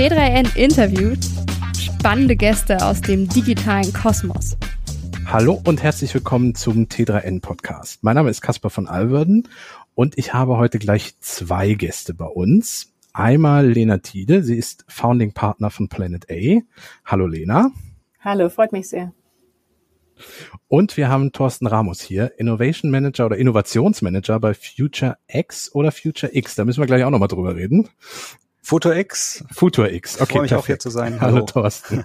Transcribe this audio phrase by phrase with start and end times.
[0.00, 1.18] T3N interviewt
[1.78, 4.56] spannende Gäste aus dem digitalen Kosmos.
[5.26, 8.02] Hallo und herzlich willkommen zum T3N Podcast.
[8.02, 9.46] Mein Name ist Caspar von Alverden
[9.94, 12.94] und ich habe heute gleich zwei Gäste bei uns.
[13.12, 16.62] Einmal Lena Tiede, sie ist Founding Partner von Planet A.
[17.04, 17.70] Hallo Lena.
[18.20, 19.12] Hallo, freut mich sehr.
[20.66, 26.34] Und wir haben Thorsten Ramos hier, Innovation Manager oder Innovationsmanager bei Future X oder Future
[26.34, 26.54] X.
[26.54, 27.90] Da müssen wir gleich auch nochmal drüber reden.
[28.70, 29.44] Futur X.
[29.50, 30.30] Futur X, okay.
[30.30, 30.62] Freue mich perfekt.
[30.62, 31.20] auch hier zu sein.
[31.20, 32.04] Hallo, Hallo Thorsten.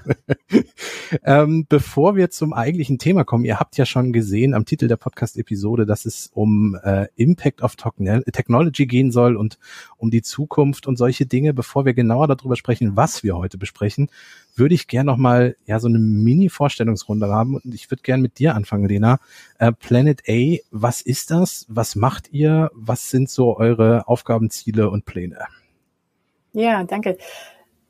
[1.24, 4.98] ähm, bevor wir zum eigentlichen Thema kommen, ihr habt ja schon gesehen am Titel der
[4.98, 9.60] Podcast-Episode, dass es um äh, Impact of Technology gehen soll und
[9.98, 11.54] um die Zukunft und solche Dinge.
[11.54, 14.10] Bevor wir genauer darüber sprechen, was wir heute besprechen,
[14.56, 18.56] würde ich gerne nochmal ja so eine Mini-Vorstellungsrunde haben und ich würde gerne mit dir
[18.56, 19.20] anfangen, Lena.
[19.60, 21.68] Äh, Planet A, was ist das?
[21.70, 22.72] Was macht ihr?
[22.74, 25.46] Was sind so eure Aufgabenziele und Pläne?
[26.56, 27.18] Ja, danke.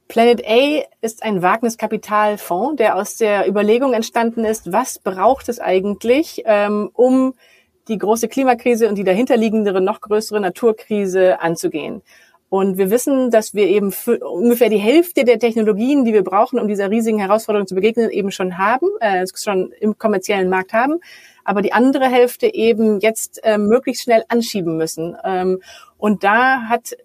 [0.08, 6.42] Planet A ist ein Wagniskapitalfonds, der aus der Überlegung entstanden ist, was braucht es eigentlich,
[6.46, 7.36] ähm, um
[7.88, 12.02] die große Klimakrise und die dahinterliegendere, noch größere Naturkrise anzugehen.
[12.50, 16.68] Und wir wissen, dass wir eben ungefähr die Hälfte der Technologien, die wir brauchen, um
[16.68, 21.00] dieser riesigen Herausforderung zu begegnen, eben schon haben, äh, schon im kommerziellen Markt haben,
[21.44, 25.16] aber die andere Hälfte eben jetzt äh, möglichst schnell anschieben müssen.
[25.24, 25.62] Ähm,
[25.98, 26.96] und da hat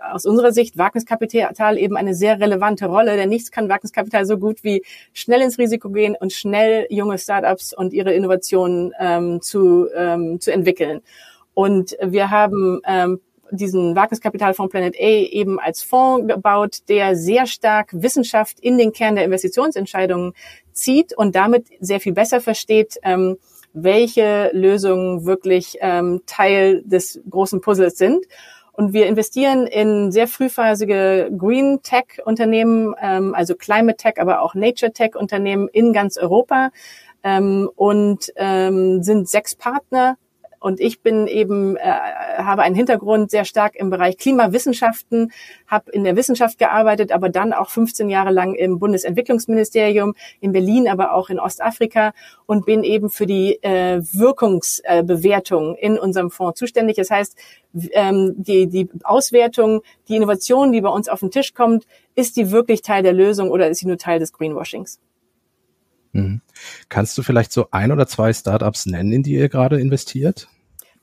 [0.00, 4.64] aus unserer Sicht Wagniskapital eben eine sehr relevante Rolle, denn nichts kann Wagniskapital so gut
[4.64, 10.40] wie schnell ins Risiko gehen und schnell junge Startups und ihre Innovationen ähm, zu, ähm,
[10.40, 11.00] zu entwickeln.
[11.54, 13.20] Und wir haben ähm,
[13.50, 19.16] diesen Wagniskapitalfonds Planet A eben als Fonds gebaut, der sehr stark Wissenschaft in den Kern
[19.16, 20.32] der Investitionsentscheidungen
[20.72, 23.36] zieht und damit sehr viel besser versteht, ähm,
[23.72, 28.26] welche Lösungen wirklich ähm, Teil des großen Puzzles sind.
[28.72, 34.54] Und wir investieren in sehr frühphasige Green Tech Unternehmen, ähm, also Climate Tech, aber auch
[34.54, 36.70] Nature Tech Unternehmen in ganz Europa
[37.22, 40.16] ähm, und ähm, sind sechs Partner
[40.60, 41.80] und ich bin eben, äh,
[42.36, 45.32] habe einen Hintergrund sehr stark im Bereich Klimawissenschaften,
[45.66, 50.86] habe in der Wissenschaft gearbeitet, aber dann auch 15 Jahre lang im Bundesentwicklungsministerium in Berlin,
[50.86, 52.12] aber auch in Ostafrika
[52.44, 56.96] und bin eben für die äh, Wirkungsbewertung in unserem Fonds zuständig.
[56.96, 57.36] Das heißt,
[57.92, 62.50] ähm, die, die Auswertung, die Innovation, die bei uns auf den Tisch kommt, ist die
[62.50, 65.00] wirklich Teil der Lösung oder ist sie nur Teil des Greenwashings?
[66.12, 66.40] Mhm.
[66.88, 70.48] Kannst du vielleicht so ein oder zwei Startups nennen, in die ihr gerade investiert?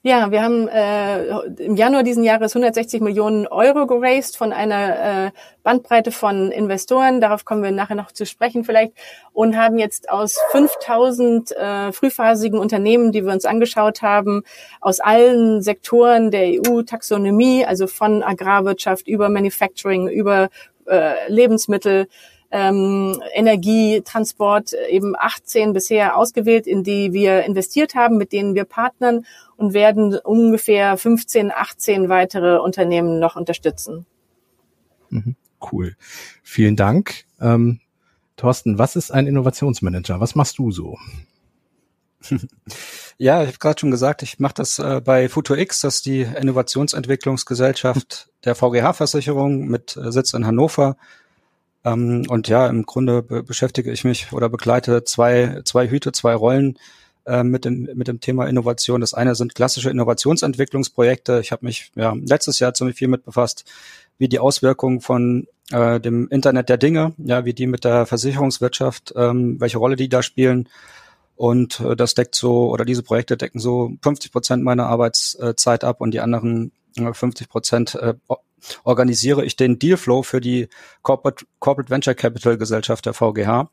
[0.03, 1.25] Ja, wir haben äh,
[1.61, 5.31] im Januar diesen Jahres 160 Millionen Euro geraced von einer äh,
[5.63, 7.19] Bandbreite von Investoren.
[7.19, 8.93] Darauf kommen wir nachher noch zu sprechen vielleicht.
[9.33, 14.43] Und haben jetzt aus 5000 äh, frühphasigen Unternehmen, die wir uns angeschaut haben,
[14.79, 20.47] aus allen Sektoren der EU-Taxonomie, also von Agrarwirtschaft über Manufacturing, über
[20.85, 22.07] äh, Lebensmittel,
[22.51, 28.65] ähm, Energie, Transport eben 18 bisher ausgewählt, in die wir investiert haben, mit denen wir
[28.65, 29.25] partnern
[29.55, 34.05] und werden ungefähr 15, 18 weitere Unternehmen noch unterstützen.
[35.09, 35.35] Mhm,
[35.71, 35.95] cool.
[36.43, 37.25] Vielen Dank.
[37.41, 37.79] Ähm,
[38.35, 40.19] Thorsten, was ist ein Innovationsmanager?
[40.19, 40.97] Was machst du so?
[43.19, 46.21] Ja, ich habe gerade schon gesagt, ich mache das äh, bei FuturX, das ist die
[46.21, 50.97] Innovationsentwicklungsgesellschaft der VGH-Versicherung mit äh, Sitz in Hannover.
[51.87, 56.35] Ähm, und ja, im Grunde be beschäftige ich mich oder begleite zwei, zwei Hüte, zwei
[56.35, 56.77] Rollen
[57.25, 59.01] äh, mit, dem, mit dem Thema Innovation.
[59.01, 61.39] Das eine sind klassische Innovationsentwicklungsprojekte.
[61.39, 63.65] Ich habe mich ja, letztes Jahr ziemlich viel mit befasst,
[64.17, 69.13] wie die Auswirkungen von äh, dem Internet der Dinge, ja, wie die mit der Versicherungswirtschaft,
[69.15, 70.67] ähm, welche Rolle die da spielen.
[71.35, 76.01] Und äh, das deckt so, oder diese Projekte decken so 50 Prozent meiner Arbeitszeit ab
[76.01, 78.15] und die anderen 50 Prozent äh,
[78.83, 80.67] organisiere ich den Dealflow für die
[81.01, 83.69] Corporate, Corporate Venture Capital Gesellschaft der VGH.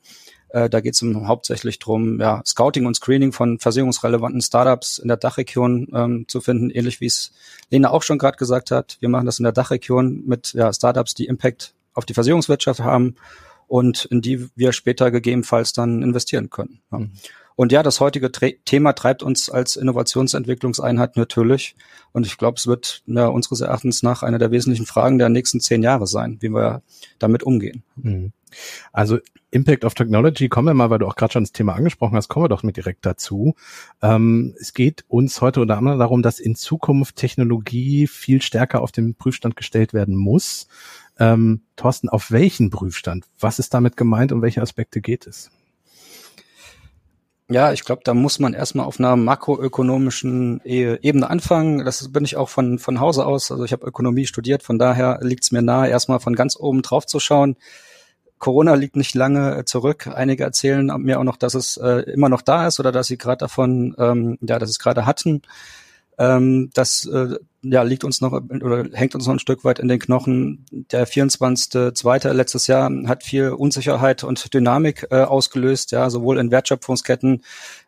[0.50, 5.16] Äh, da geht es hauptsächlich darum, ja, Scouting und Screening von versicherungsrelevanten Startups in der
[5.16, 7.32] Dachregion ähm, zu finden, ähnlich wie es
[7.70, 8.96] Lena auch schon gerade gesagt hat.
[9.00, 13.16] Wir machen das in der Dachregion mit ja, Startups, die Impact auf die Versicherungswirtschaft haben
[13.66, 16.80] und in die wir später gegebenenfalls dann investieren können.
[16.92, 16.98] Ja.
[16.98, 17.12] Mhm.
[17.56, 21.76] Und ja, das heutige Thema treibt uns als Innovationsentwicklungseinheit natürlich.
[22.12, 25.60] Und ich glaube, es wird ja, unseres Erachtens nach eine der wesentlichen Fragen der nächsten
[25.60, 26.82] zehn Jahre sein, wie wir
[27.18, 27.84] damit umgehen.
[27.96, 28.32] Mhm.
[28.92, 29.18] Also
[29.50, 32.28] Impact of Technology, kommen wir mal, weil du auch gerade schon das Thema angesprochen hast,
[32.28, 33.54] kommen wir doch mit direkt dazu.
[34.02, 38.92] Ähm, es geht uns heute unter anderem darum, dass in Zukunft Technologie viel stärker auf
[38.92, 40.66] den Prüfstand gestellt werden muss.
[41.18, 43.26] Ähm, Thorsten, auf welchen Prüfstand?
[43.38, 45.50] Was ist damit gemeint und welche Aspekte geht es?
[47.50, 51.84] Ja, ich glaube, da muss man erstmal auf einer makroökonomischen e-, Ebene anfangen.
[51.84, 53.52] Das bin ich auch von, von Hause aus.
[53.52, 56.80] Also ich habe Ökonomie studiert, von daher liegt es mir nahe, erstmal von ganz oben
[56.80, 57.56] drauf zu schauen.
[58.38, 60.06] Corona liegt nicht lange zurück.
[60.06, 63.18] Einige erzählen mir auch noch, dass es äh, immer noch da ist oder dass sie
[63.18, 65.42] gerade davon, ähm, ja, dass es gerade hatten.
[66.18, 69.88] Ähm, das äh, ja, liegt uns noch oder hängt uns noch ein Stück weit in
[69.88, 70.66] den Knochen.
[70.92, 72.32] Der 24.2.
[72.32, 77.42] letztes Jahr hat viel Unsicherheit und Dynamik äh, ausgelöst, ja, sowohl in Wertschöpfungsketten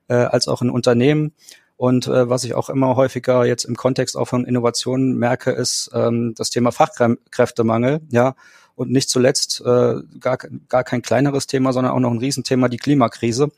[0.09, 1.33] äh, als auch in Unternehmen.
[1.77, 5.91] Und äh, was ich auch immer häufiger jetzt im Kontext auch von Innovationen merke, ist
[5.93, 8.35] ähm, das Thema Fachkräftemangel, ja.
[8.75, 10.37] Und nicht zuletzt äh, gar,
[10.69, 13.51] gar kein kleineres Thema, sondern auch noch ein Riesenthema, die Klimakrise.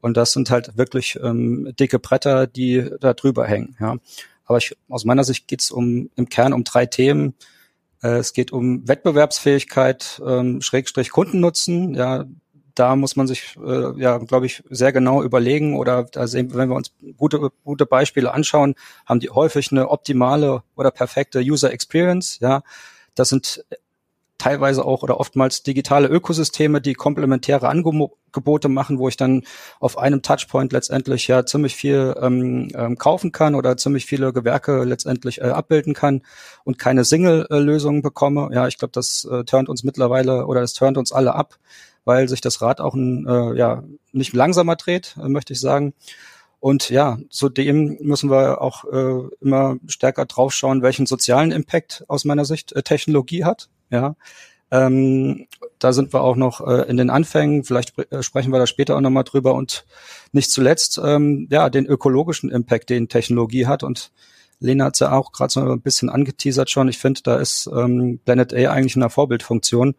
[0.00, 3.76] Und das sind halt wirklich ähm, dicke Bretter, die da drüber hängen.
[3.80, 3.96] Ja.
[4.44, 7.34] Aber ich, aus meiner Sicht geht es um im Kern um drei Themen.
[8.02, 11.94] Äh, es geht um Wettbewerbsfähigkeit, ähm, Schrägstrich Kundennutzen.
[11.94, 12.26] Ja,
[12.74, 16.68] da muss man sich, äh, ja, glaube ich, sehr genau überlegen oder da sehen, wenn
[16.68, 18.74] wir uns gute, gute Beispiele anschauen,
[19.06, 22.38] haben die häufig eine optimale oder perfekte User Experience.
[22.40, 22.62] Ja,
[23.14, 23.64] das sind
[24.42, 29.44] teilweise auch oder oftmals digitale Ökosysteme, die komplementäre Angebote machen, wo ich dann
[29.78, 34.82] auf einem Touchpoint letztendlich ja ziemlich viel ähm, ähm, kaufen kann oder ziemlich viele Gewerke
[34.82, 36.22] letztendlich äh, abbilden kann
[36.64, 38.50] und keine Single-Lösungen bekomme.
[38.52, 41.58] Ja, ich glaube, das äh, turnt uns mittlerweile oder es turnt uns alle ab,
[42.04, 45.94] weil sich das Rad auch ein, äh, ja nicht langsamer dreht, äh, möchte ich sagen.
[46.58, 52.44] Und ja, zudem müssen wir auch äh, immer stärker draufschauen, welchen sozialen Impact aus meiner
[52.44, 53.68] Sicht äh, Technologie hat.
[53.92, 54.16] Ja,
[54.72, 55.46] ähm,
[55.78, 57.62] da sind wir auch noch äh, in den Anfängen.
[57.62, 59.54] Vielleicht äh, sprechen wir da später auch nochmal drüber.
[59.54, 59.84] Und
[60.32, 63.82] nicht zuletzt, ähm, ja, den ökologischen Impact, den Technologie hat.
[63.82, 64.12] Und
[64.60, 66.88] Lena hat es ja auch gerade so ein bisschen angeteasert schon.
[66.88, 69.94] Ich finde, da ist ähm, Planet A eigentlich in einer Vorbildfunktion.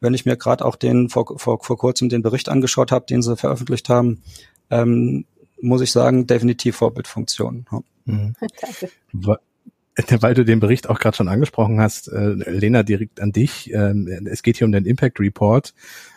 [0.00, 3.20] Wenn ich mir gerade auch den vor, vor, vor kurzem den Bericht angeschaut habe, den
[3.20, 4.22] sie veröffentlicht haben,
[4.70, 5.26] ähm,
[5.60, 7.66] muss ich sagen, definitiv Vorbildfunktion.
[7.70, 7.80] Ja.
[8.06, 8.34] Mhm.
[8.60, 9.38] Danke.
[10.20, 13.72] weil du den Bericht auch gerade schon angesprochen hast, äh, Lena, direkt an dich.
[13.72, 15.74] Ähm, es geht hier um den Impact Report.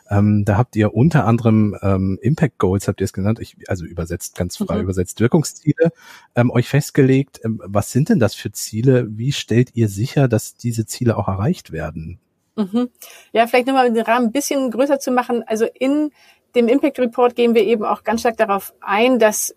[0.09, 3.85] Ähm, da habt ihr unter anderem ähm, Impact Goals, habt ihr es genannt, ich, also
[3.85, 4.83] übersetzt, ganz frei mhm.
[4.83, 5.91] übersetzt, Wirkungsziele,
[6.35, 7.39] ähm, euch festgelegt.
[7.43, 9.07] Ähm, was sind denn das für Ziele?
[9.09, 12.19] Wie stellt ihr sicher, dass diese Ziele auch erreicht werden?
[12.57, 12.89] Mhm.
[13.31, 15.43] Ja, vielleicht nochmal den Rahmen ein bisschen größer zu machen.
[15.47, 16.11] Also in
[16.55, 19.55] dem Impact Report gehen wir eben auch ganz stark darauf ein, dass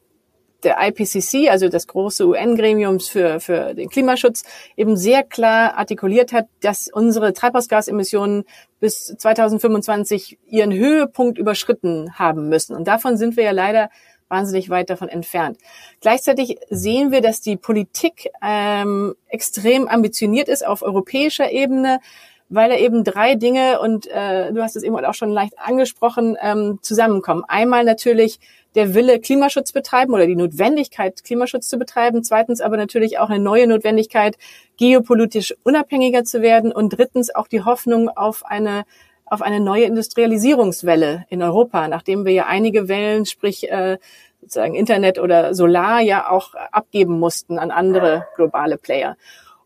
[0.64, 4.42] der IPCC, also das große UN-Gremium für, für den Klimaschutz,
[4.76, 8.44] eben sehr klar artikuliert hat, dass unsere Treibhausgasemissionen
[8.80, 12.74] bis 2025 ihren Höhepunkt überschritten haben müssen.
[12.74, 13.90] Und davon sind wir ja leider
[14.28, 15.58] wahnsinnig weit davon entfernt.
[16.00, 22.00] Gleichzeitig sehen wir, dass die Politik ähm, extrem ambitioniert ist auf europäischer Ebene,
[22.48, 26.36] weil da eben drei Dinge, und äh, du hast es eben auch schon leicht angesprochen,
[26.40, 27.44] ähm, zusammenkommen.
[27.46, 28.38] Einmal natürlich
[28.74, 32.24] der Wille, Klimaschutz betreiben oder die Notwendigkeit, Klimaschutz zu betreiben.
[32.24, 34.36] Zweitens aber natürlich auch eine neue Notwendigkeit,
[34.76, 36.72] geopolitisch unabhängiger zu werden.
[36.72, 38.84] Und drittens auch die Hoffnung auf eine
[39.26, 43.98] auf eine neue Industrialisierungswelle in Europa, nachdem wir ja einige Wellen, sprich äh,
[44.40, 49.16] sozusagen Internet oder Solar, ja auch abgeben mussten an andere globale Player.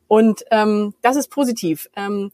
[0.07, 1.91] Und ähm, das ist positiv.
[1.97, 2.31] Ähm,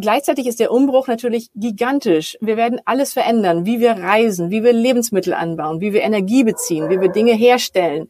[0.00, 2.36] Gleichzeitig ist der Umbruch natürlich gigantisch.
[2.40, 6.88] Wir werden alles verändern, wie wir reisen, wie wir Lebensmittel anbauen, wie wir Energie beziehen,
[6.90, 8.08] wie wir Dinge herstellen.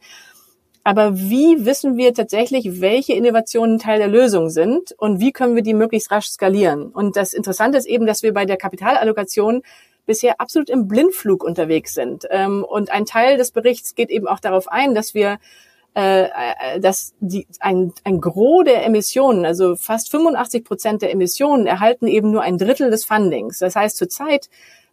[0.83, 5.63] Aber wie wissen wir tatsächlich, welche Innovationen Teil der Lösung sind und wie können wir
[5.63, 6.87] die möglichst rasch skalieren?
[6.89, 9.63] Und das Interessante ist eben, dass wir bei der Kapitalallokation
[10.07, 12.27] bisher absolut im Blindflug unterwegs sind.
[12.31, 15.39] Ähm, und ein Teil des Berichts geht eben auch darauf ein, dass wir
[15.97, 21.67] äh, äh, dass die, ein, ein Gros der Emissionen, also fast 85 Prozent der Emissionen,
[21.67, 23.59] erhalten eben nur ein Drittel des Fundings.
[23.59, 24.49] Das heißt, zurzeit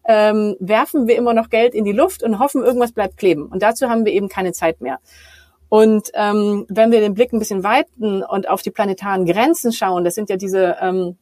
[0.08, 3.46] ähm, werfen wir immer noch Geld in die Luft und hoffen, irgendwas bleibt kleben.
[3.46, 5.00] Und dazu haben wir eben keine Zeit mehr.
[5.70, 10.04] Und ähm, wenn wir den Blick ein bisschen weiten und auf die planetaren Grenzen schauen,
[10.04, 11.18] das sind ja diese ähm,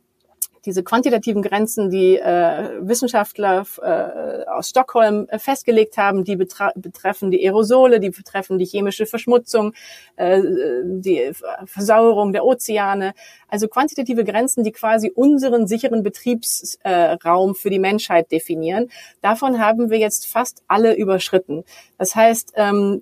[0.66, 7.46] diese quantitativen Grenzen, die äh, Wissenschaftler äh, aus Stockholm äh, festgelegt haben, die betreffen die
[7.46, 9.74] Aerosole, die betreffen die chemische Verschmutzung,
[10.16, 10.42] äh,
[10.84, 11.32] die
[11.66, 13.14] Versauerung der Ozeane.
[13.48, 18.90] Also quantitative Grenzen, die quasi unseren sicheren Betriebsraum äh, für die Menschheit definieren.
[19.22, 21.64] Davon haben wir jetzt fast alle überschritten.
[21.98, 23.02] Das heißt, ähm,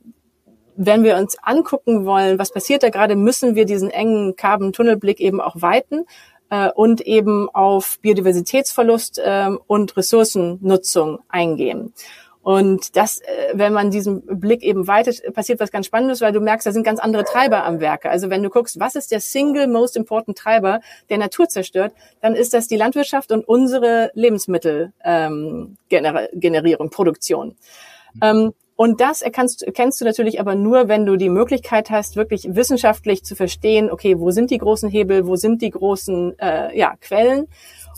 [0.76, 5.40] wenn wir uns angucken wollen, was passiert da gerade, müssen wir diesen engen Carbon-Tunnelblick eben
[5.40, 6.06] auch weiten
[6.54, 11.94] äh, und eben auf Biodiversitätsverlust äh, und Ressourcennutzung eingehen.
[12.44, 16.42] Und das, äh, wenn man diesen Blick eben weitet, passiert was ganz Spannendes, weil du
[16.42, 18.12] merkst, da sind ganz andere Treiber am Werke.
[18.12, 22.36] Also wenn du guckst, was ist der single most important Treiber, der Natur zerstört, dann
[22.36, 25.76] ist das die Landwirtschaft und unsere Lebensmittelgenerierung,
[26.86, 27.56] ähm, Produktion.
[28.22, 32.56] Ähm, Und das erkennst, erkennst du natürlich aber nur, wenn du die Möglichkeit hast, wirklich
[32.56, 36.96] wissenschaftlich zu verstehen, okay, wo sind die großen Hebel, wo sind die großen äh, ja,
[37.00, 37.48] Quellen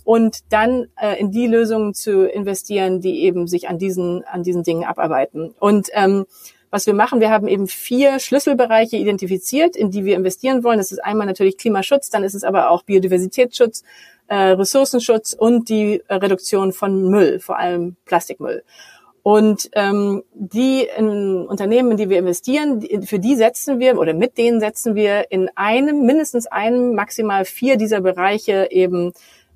[0.04, 4.64] und dann äh, in die Lösungen zu investieren, die eben sich an diesen, an diesen
[4.64, 5.56] Dingen abarbeiten.
[5.60, 6.26] Und ähm,
[6.70, 10.78] was wir machen, wir haben eben vier Schlüsselbereiche identifiziert, in die wir investieren wollen.
[10.78, 13.84] Das ist einmal natürlich Klimaschutz, dann ist es aber auch Biodiversitätsschutz,
[14.28, 18.64] äh, Ressourcenschutz und die äh, Reduktion von Müll, vor allem Plastikmüll.
[19.28, 24.38] Und ähm, die in Unternehmen, in die wir investieren, für die setzen wir oder mit
[24.38, 29.14] denen setzen wir in einem, mindestens einem, maximal vier dieser Bereiche eben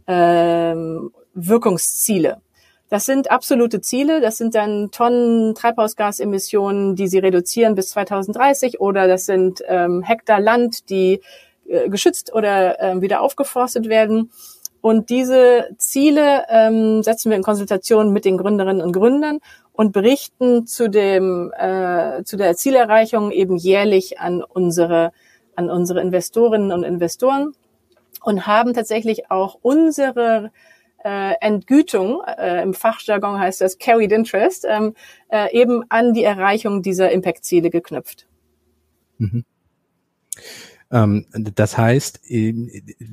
[0.08, 2.42] ähm, Wirkungsziele.
[2.90, 4.22] Das sind absolute Ziele.
[4.22, 10.40] Das sind dann Tonnen Treibhausgasemissionen, die sie reduzieren bis 2030 oder das sind ähm, Hektar
[10.40, 11.22] Land, die
[11.68, 14.32] äh, geschützt oder äh, wieder aufgeforstet werden.
[14.82, 19.40] Und diese Ziele ähm, setzen wir in Konsultation mit den Gründerinnen und Gründern
[19.74, 25.12] und berichten zu dem äh, zu der Zielerreichung eben jährlich an unsere
[25.56, 27.54] an unsere Investorinnen und Investoren
[28.24, 30.52] und haben tatsächlich auch unsere
[31.04, 34.96] äh, Entgütung, äh, im Fachjargon heißt das Carried Interest, ähm,
[35.30, 38.28] äh, eben an die Erreichung dieser Impact-Ziele geknüpft.
[39.18, 39.46] Mhm.
[40.92, 42.22] Ähm, das heißt,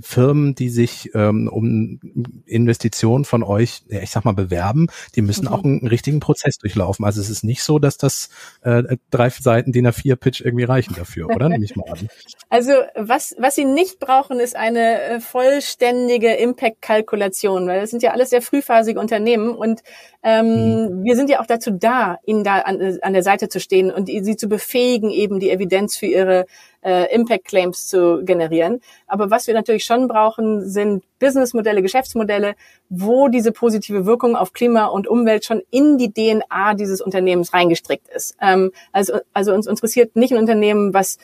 [0.03, 2.01] Firmen, die sich ähm, um
[2.47, 5.53] Investitionen von euch, ich sag mal, bewerben, die müssen mhm.
[5.53, 7.05] auch einen, richtigen Prozess durchlaufen.
[7.05, 8.31] Also es ist nicht so, dass das
[8.63, 11.49] äh, drei Seiten DIN A4 Pitch irgendwie reichen dafür, oder?
[11.49, 12.09] Nehme ich mal an.
[12.49, 18.13] Also was, was sie nicht brauchen, ist eine äh, vollständige Impact-Kalkulation, weil das sind ja
[18.13, 19.83] alles sehr frühphasige Unternehmen und
[20.23, 21.05] ähm, mhm.
[21.05, 24.07] wir sind ja auch dazu da, ihnen da an, an der Seite zu stehen und
[24.07, 26.47] sie zu befähigen, eben die Evidenz für ihre
[26.87, 28.81] äh, Impact Claims zu generieren.
[29.09, 32.55] Aber was wir natürlich schon brauchen, sind Businessmodelle, Geschäftsmodelle,
[32.89, 38.09] wo diese positive Wirkung auf Klima und Umwelt schon in die DNA dieses Unternehmens reingestrickt
[38.09, 38.37] ist.
[38.41, 41.19] Ähm, also, also uns interessiert nicht ein Unternehmen, was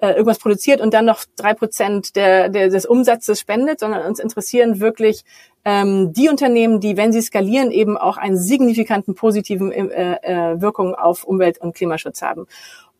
[0.00, 4.18] äh, irgendwas produziert und dann noch drei Prozent der, der, des Umsatzes spendet, sondern uns
[4.18, 5.24] interessieren wirklich
[5.64, 10.94] ähm, die Unternehmen, die, wenn sie skalieren, eben auch einen signifikanten positiven äh, äh, Wirkung
[10.94, 12.46] auf Umwelt- und Klimaschutz haben.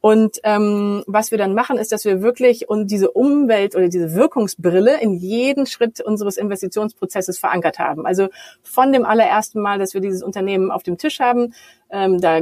[0.04, 4.12] Und ähm, was wir dann machen, ist, dass wir wirklich und diese Umwelt oder diese
[4.12, 8.04] Wirkungsbrille in jeden Schritt unseres Investitionsprozesses verankert haben.
[8.04, 8.28] Also
[8.62, 11.54] von dem allerersten Mal, dass wir dieses Unternehmen auf dem Tisch haben,
[11.88, 12.40] ähm, da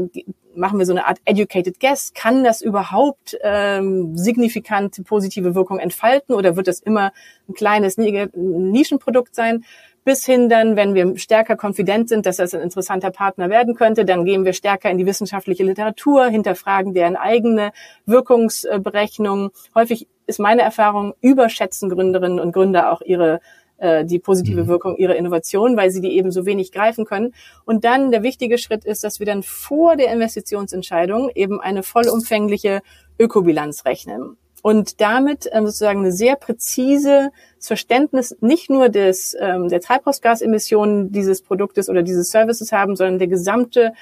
[0.56, 2.12] machen wir so eine Art educated guess.
[2.14, 7.12] Kann das überhaupt ähm, signifikante positive Wirkung entfalten oder wird das immer
[7.48, 9.64] ein kleines Nischenprodukt sein?
[10.04, 14.04] Bis hin dann, wenn wir stärker konfident sind, dass das ein interessanter Partner werden könnte,
[14.04, 17.72] dann gehen wir stärker in die wissenschaftliche Literatur, hinterfragen deren eigene
[18.06, 19.50] Wirkungsberechnungen.
[19.74, 23.40] Häufig ist meine Erfahrung, überschätzen Gründerinnen und Gründer auch ihre
[23.78, 24.68] äh, die positive mhm.
[24.68, 27.34] Wirkung ihrer Innovation, weil sie die eben so wenig greifen können.
[27.64, 32.80] Und dann der wichtige Schritt ist, dass wir dann vor der Investitionsentscheidung eben eine vollumfängliche
[33.18, 39.80] Ökobilanz rechnen und damit ähm, sozusagen eine sehr präzise Verständnis nicht nur des ähm, der
[39.80, 43.92] Treibhausgasemissionen dieses Produktes oder dieses Services haben, sondern der gesamte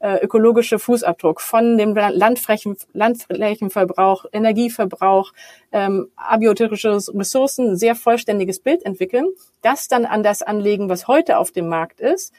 [0.00, 5.32] äh, ökologische Fußabdruck von dem Landflächen, Landflächenverbrauch, Energieverbrauch,
[5.72, 9.26] ähm, abiotische Ressourcen, sehr vollständiges Bild entwickeln,
[9.62, 12.32] das dann an das anlegen, was heute auf dem Markt ist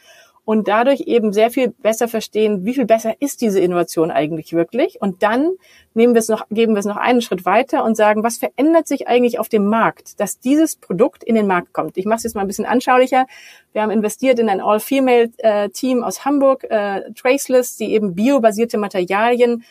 [0.43, 4.99] und dadurch eben sehr viel besser verstehen, wie viel besser ist diese Innovation eigentlich wirklich.
[4.99, 5.51] Und dann
[5.93, 8.87] nehmen wir es noch, geben wir es noch einen Schritt weiter und sagen, was verändert
[8.87, 11.97] sich eigentlich auf dem Markt, dass dieses Produkt in den Markt kommt.
[11.97, 13.27] Ich mache es jetzt mal ein bisschen anschaulicher.
[13.73, 19.63] Wir haben investiert in ein All-Female-Team äh, aus Hamburg, äh, Traceless, die eben biobasierte Materialien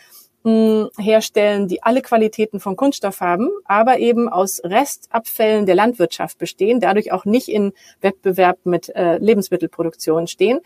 [0.44, 7.12] herstellen, die alle Qualitäten von Kunststoff haben, aber eben aus Restabfällen der Landwirtschaft bestehen, dadurch
[7.12, 10.61] auch nicht in Wettbewerb mit äh, Lebensmittelproduktion stehen.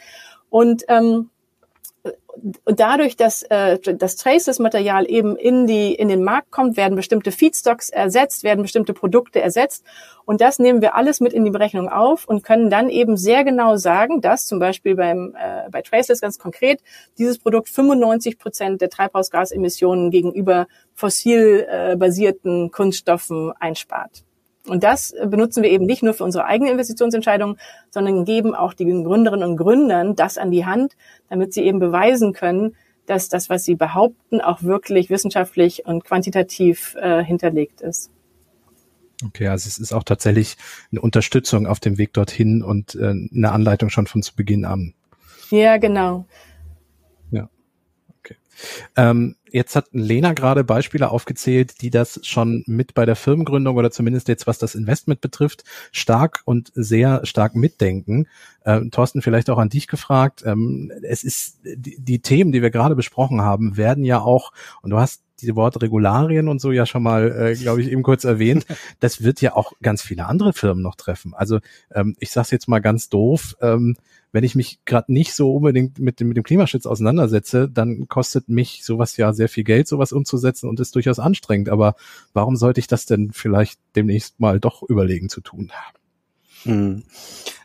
[0.48, 1.30] Und ähm,
[2.64, 7.32] und dadurch, dass äh, das Traceless-Material eben in die in den Markt kommt, werden bestimmte
[7.32, 9.84] Feedstocks ersetzt, werden bestimmte Produkte ersetzt
[10.24, 13.44] und das nehmen wir alles mit in die Berechnung auf und können dann eben sehr
[13.44, 16.80] genau sagen, dass zum Beispiel beim äh, bei Traceless ganz konkret
[17.18, 24.24] dieses Produkt 95 Prozent der Treibhausgasemissionen gegenüber fossil äh, Kunststoffen einspart.
[24.66, 27.58] Und das benutzen wir eben nicht nur für unsere eigene Investitionsentscheidung,
[27.90, 30.96] sondern geben auch den Gründerinnen und Gründern das an die Hand,
[31.28, 32.74] damit sie eben beweisen können,
[33.06, 38.10] dass das, was sie behaupten, auch wirklich wissenschaftlich und quantitativ äh, hinterlegt ist.
[39.24, 40.56] Okay, also es ist auch tatsächlich
[40.90, 44.94] eine Unterstützung auf dem Weg dorthin und äh, eine Anleitung schon von zu Beginn an.
[45.50, 46.26] Ja, genau.
[48.96, 53.90] Ähm, jetzt hat Lena gerade Beispiele aufgezählt, die das schon mit bei der Firmengründung oder
[53.90, 58.26] zumindest jetzt was das Investment betrifft, stark und sehr stark mitdenken.
[58.64, 60.42] Ähm, Thorsten, vielleicht auch an dich gefragt.
[60.44, 64.90] Ähm, es ist die, die Themen, die wir gerade besprochen haben, werden ja auch, und
[64.90, 68.24] du hast die Wort Regularien und so ja schon mal, äh, glaube ich, eben kurz
[68.24, 68.66] erwähnt.
[69.00, 71.34] Das wird ja auch ganz viele andere Firmen noch treffen.
[71.34, 71.58] Also
[71.92, 73.96] ähm, ich sage jetzt mal ganz doof, ähm,
[74.34, 78.48] wenn ich mich gerade nicht so unbedingt mit dem, mit dem Klimaschutz auseinandersetze, dann kostet
[78.48, 81.68] mich sowas ja sehr viel Geld, sowas umzusetzen und ist durchaus anstrengend.
[81.68, 81.94] Aber
[82.32, 85.70] warum sollte ich das denn vielleicht demnächst mal doch überlegen zu tun?
[86.64, 87.04] Hm.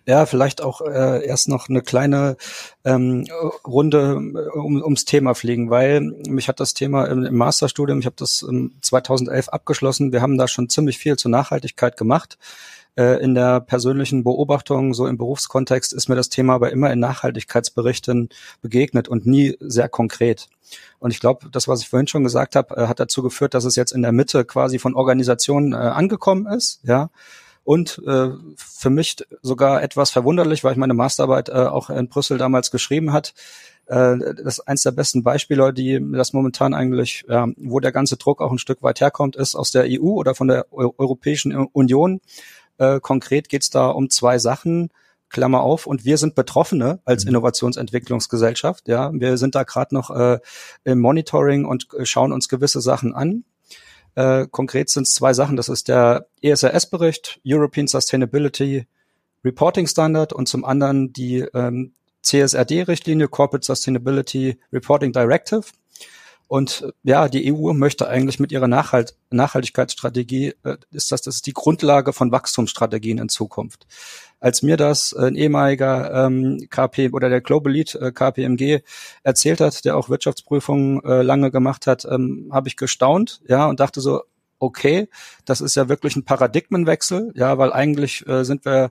[0.05, 2.37] Ja, vielleicht auch äh, erst noch eine kleine
[2.85, 3.25] ähm,
[3.65, 8.05] Runde äh, um, ums Thema fliegen, weil mich hat das Thema im, im Masterstudium, ich
[8.05, 8.45] habe das
[8.81, 12.37] 2011 abgeschlossen, wir haben da schon ziemlich viel zur Nachhaltigkeit gemacht.
[12.95, 16.99] Äh, in der persönlichen Beobachtung, so im Berufskontext, ist mir das Thema aber immer in
[16.99, 18.29] Nachhaltigkeitsberichten
[18.61, 20.47] begegnet und nie sehr konkret.
[20.99, 23.65] Und ich glaube, das, was ich vorhin schon gesagt habe, äh, hat dazu geführt, dass
[23.65, 27.09] es jetzt in der Mitte quasi von Organisationen äh, angekommen ist, ja.
[27.63, 32.39] Und äh, für mich sogar etwas verwunderlich, weil ich meine Masterarbeit äh, auch in Brüssel
[32.39, 33.35] damals geschrieben hat.
[33.85, 38.17] Äh, das ist eins der besten Beispiele, die das momentan eigentlich, ja, wo der ganze
[38.17, 42.21] Druck auch ein Stück weit herkommt, ist aus der EU oder von der Europäischen Union
[42.79, 44.89] äh, konkret geht es da um zwei Sachen.
[45.29, 47.29] Klammer auf, und wir sind Betroffene als mhm.
[47.29, 48.87] Innovationsentwicklungsgesellschaft.
[48.87, 50.39] Ja, wir sind da gerade noch äh,
[50.83, 53.43] im Monitoring und äh, schauen uns gewisse Sachen an.
[54.15, 55.55] Äh, konkret sind es zwei Sachen.
[55.55, 58.87] Das ist der ESRS-Bericht, European Sustainability
[59.45, 61.93] Reporting Standard, und zum anderen die ähm,
[62.23, 65.61] CSRD-Richtlinie, Corporate Sustainability Reporting Directive.
[66.49, 71.45] Und ja, die EU möchte eigentlich mit ihrer Nachhalt Nachhaltigkeitsstrategie, äh, ist das, das ist
[71.45, 73.85] die Grundlage von Wachstumsstrategien in Zukunft.
[74.39, 78.79] Als mir das ein ehemaliger ähm, KP oder der Global Lead äh, KPMG
[79.21, 83.79] erzählt hat, der auch Wirtschaftsprüfungen äh, lange gemacht hat, ähm, habe ich gestaunt, ja, und
[83.79, 84.23] dachte so,
[84.57, 85.07] okay,
[85.45, 88.89] das ist ja wirklich ein Paradigmenwechsel, ja, weil eigentlich äh, sind wir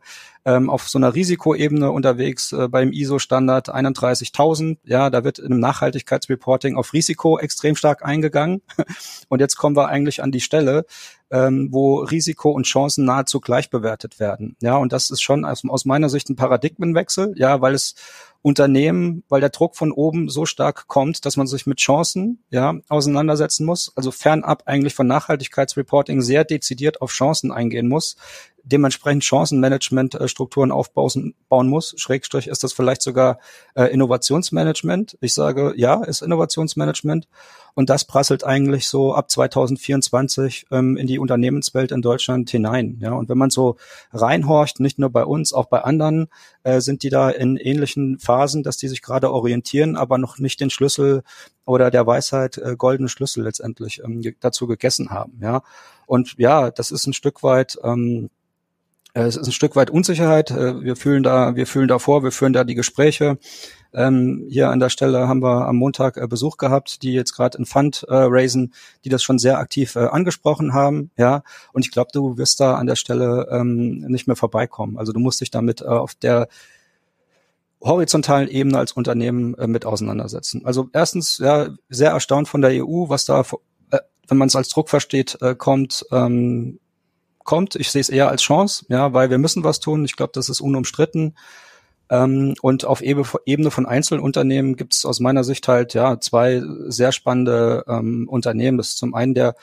[0.49, 4.79] ähm, auf so einer Risikoebene unterwegs äh, beim ISO-Standard 31.000.
[4.83, 8.63] Ja, da wird im Nachhaltigkeitsreporting auf Risiko extrem stark eingegangen.
[9.29, 10.87] Und jetzt kommen wir eigentlich an die Stelle,
[11.31, 14.57] ähm, wo Risiko und Chancen nahezu gleich bewertet werden.
[14.63, 17.95] Ja, und das ist schon aus, aus meiner Sicht ein Paradigmenwechsel, ja, weil es
[18.41, 22.77] Unternehmen, weil der Druck von oben so stark kommt, dass man sich mit Chancen ja
[22.89, 28.17] auseinandersetzen muss, also fernab eigentlich von Nachhaltigkeitsreporting sehr dezidiert auf Chancen eingehen muss,
[28.63, 31.95] dementsprechend Chancenmanagement-Strukturen aufbauen bauen muss.
[31.97, 33.39] Schrägstrich ist das vielleicht sogar
[33.75, 35.17] äh, Innovationsmanagement.
[35.21, 37.29] Ich sage, ja, ist Innovationsmanagement.
[37.75, 42.99] Und das prasselt eigentlich so ab 2024 ähm, in die Unternehmenswelt in Deutschland hinein.
[43.01, 43.77] Ja, und wenn man so
[44.13, 46.27] reinhorcht, nicht nur bei uns, auch bei anderen,
[46.65, 50.61] äh, sind die da in ähnlichen Phasen, dass die sich gerade orientieren, aber noch nicht
[50.61, 51.23] den Schlüssel
[51.65, 55.39] oder der Weisheit äh, goldene Schlüssel letztendlich ähm, dazu gegessen haben.
[55.41, 55.63] Ja,
[56.09, 58.31] und ja, das ist ein Stück weit ähm,
[59.15, 60.51] äh, es ist ein Stück weit Unsicherheit.
[60.51, 63.39] Äh, wir fühlen da, wir fühlen da vor, wir führen da die Gespräche.
[63.95, 67.59] Ähm, hier an der Stelle haben wir am Montag äh, Besuch gehabt, die jetzt gerade
[67.59, 71.11] ein Fund äh, raisen, die das schon sehr aktiv äh, angesprochen haben.
[71.17, 71.43] Ja,
[71.73, 74.99] und ich glaube, du wirst da an der Stelle ähm, nicht mehr vorbeikommen.
[74.99, 76.49] Also du musst dich damit äh, auf der
[77.81, 80.67] horizontalen Ebene als Unternehmen äh, mit auseinandersetzen.
[80.67, 83.45] Also erstens, ja, sehr erstaunt von der EU, was da,
[84.29, 86.07] wenn man es als Druck versteht, äh, kommt.
[86.13, 86.79] Ähm,
[87.49, 87.77] kommt.
[87.77, 90.05] Ich sehe es eher als Chance, ja, weil wir müssen was tun.
[90.05, 91.35] Ich glaube, das ist unumstritten.
[92.11, 97.11] Ähm, und auf Ebene von Einzelunternehmen gibt es aus meiner Sicht halt ja zwei sehr
[97.11, 98.77] spannende ähm, Unternehmen.
[98.77, 99.55] Das ist zum einen der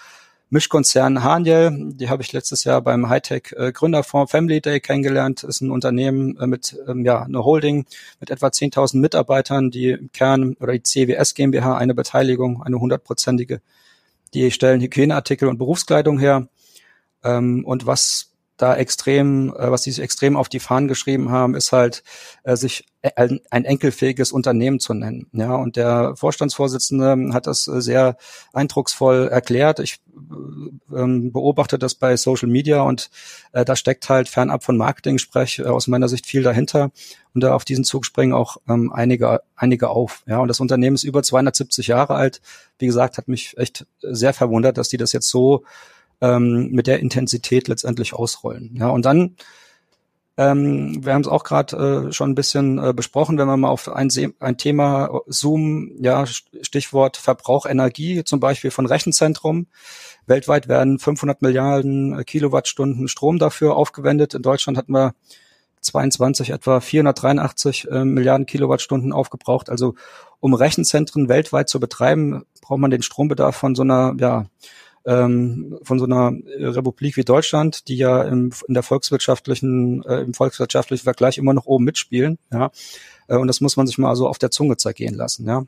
[0.49, 5.43] Mischkonzern Haniel, die habe ich letztes Jahr beim Hightech äh, Gründerfonds Family Day kennengelernt.
[5.43, 7.85] Ist ein Unternehmen äh, mit ähm, ja eine Holding
[8.19, 13.61] mit etwa 10.000 Mitarbeitern, die im Kern oder die CWS GmbH eine Beteiligung, eine hundertprozentige,
[14.35, 16.47] die stellen Hygieneartikel und Berufskleidung her.
[17.23, 21.55] Ähm, und was da extrem, äh, was sie sich extrem auf die Fahnen geschrieben haben,
[21.55, 22.03] ist halt,
[22.43, 25.27] äh, sich e, ein, ein enkelfähiges Unternehmen zu nennen.
[25.33, 28.17] Ja, und der Vorstandsvorsitzende hat das äh, sehr
[28.53, 29.79] eindrucksvoll erklärt.
[29.79, 33.09] Ich äh, ähm, beobachte das bei Social Media und
[33.51, 36.91] äh, da steckt halt fernab von Marketing-Sprech äh, aus meiner Sicht viel dahinter.
[37.33, 40.23] Und da auf diesen Zug springen auch ähm, einige, einige auf.
[40.25, 42.41] Ja, und das Unternehmen ist über 270 Jahre alt.
[42.79, 45.65] Wie gesagt, hat mich echt sehr verwundert, dass die das jetzt so
[46.21, 48.75] ähm, mit der Intensität letztendlich ausrollen.
[48.79, 49.35] Ja, und dann,
[50.37, 53.69] ähm, wir haben es auch gerade äh, schon ein bisschen äh, besprochen, wenn wir mal
[53.69, 59.67] auf ein, ein Thema zoomen, ja, Stichwort Verbrauch Energie, zum Beispiel von Rechenzentrum.
[60.27, 64.33] Weltweit werden 500 Milliarden Kilowattstunden Strom dafür aufgewendet.
[64.33, 65.13] In Deutschland hatten wir
[65.85, 69.69] 22 etwa 483 äh, Milliarden Kilowattstunden aufgebraucht.
[69.69, 69.95] Also
[70.39, 74.45] um Rechenzentren weltweit zu betreiben, braucht man den Strombedarf von so einer, ja,
[75.05, 80.33] ähm, von so einer Republik wie Deutschland, die ja im, in der volkswirtschaftlichen, äh, im
[80.33, 82.37] volkswirtschaftlichen Vergleich immer noch oben mitspielen.
[82.51, 82.71] Ja,
[83.27, 85.47] äh, und das muss man sich mal so auf der Zunge zergehen lassen.
[85.47, 85.65] Ja,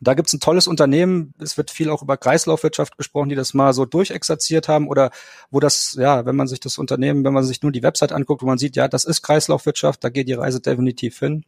[0.00, 3.74] da gibt's ein tolles Unternehmen, es wird viel auch über Kreislaufwirtschaft gesprochen, die das mal
[3.74, 5.10] so durchexerziert haben oder
[5.50, 8.42] wo das, ja, wenn man sich das Unternehmen, wenn man sich nur die Website anguckt,
[8.42, 11.44] wo man sieht, ja, das ist Kreislaufwirtschaft, da geht die Reise definitiv hin.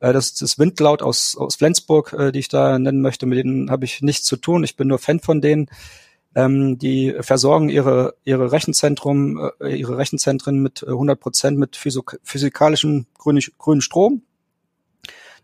[0.00, 3.26] Äh, das ist Windlaut aus, aus Flensburg, äh, die ich da nennen möchte.
[3.26, 4.64] Mit denen habe ich nichts zu tun.
[4.64, 5.68] Ich bin nur Fan von denen.
[6.34, 13.80] Ähm, die versorgen ihre, ihre Rechenzentrum, äh, ihre Rechenzentren mit 100 Prozent mit physikalischem grünen
[13.80, 14.22] Strom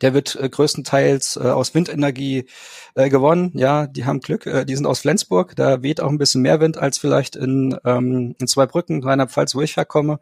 [0.01, 2.47] der wird äh, größtenteils äh, aus Windenergie
[2.95, 3.53] äh, gewonnen.
[3.55, 6.61] Ja, die haben Glück, äh, die sind aus Flensburg, da weht auch ein bisschen mehr
[6.61, 10.21] Wind als vielleicht in, ähm, in Zweibrücken, Rheinland-Pfalz, wo ich herkomme.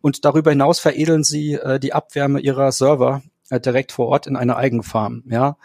[0.00, 4.36] Und darüber hinaus veredeln sie äh, die Abwärme ihrer Server äh, direkt vor Ort in
[4.36, 5.22] einer Eigenfarm.
[5.26, 5.56] Ja,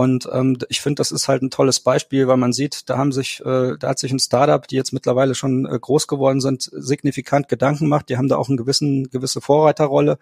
[0.00, 3.12] und ähm, ich finde, das ist halt ein tolles Beispiel, weil man sieht, da haben
[3.12, 6.70] sich, äh, da hat sich ein Startup, die jetzt mittlerweile schon äh, groß geworden sind,
[6.72, 8.08] signifikant Gedanken gemacht.
[8.08, 10.18] Die haben da auch eine gewissen, gewisse Vorreiterrolle